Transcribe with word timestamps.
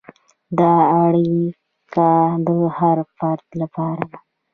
دا 0.57 0.71
اړیکه 1.03 2.09
د 2.47 2.49
هر 2.77 2.97
فرد 3.15 3.47
لپاره 3.61 4.03
ده. 4.11 4.19